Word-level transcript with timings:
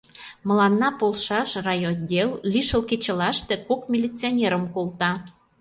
Мыланна 0.47 0.89
полшаш 0.99 1.49
райотдел 1.65 2.29
лишыл 2.51 2.81
кечылаште 2.89 3.55
кок 3.67 3.81
милиционерым 3.91 4.63
колта. 4.73 5.11